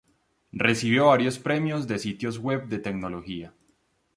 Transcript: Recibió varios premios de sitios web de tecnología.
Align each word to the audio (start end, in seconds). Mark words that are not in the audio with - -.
Recibió 0.53 1.05
varios 1.05 1.37
premios 1.37 1.85
de 1.87 1.99
sitios 1.99 2.39
web 2.39 2.65
de 2.69 2.79
tecnología. 2.79 3.53